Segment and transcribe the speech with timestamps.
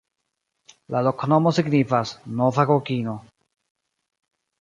[0.95, 3.15] La loknomo signifas: nova-kokino.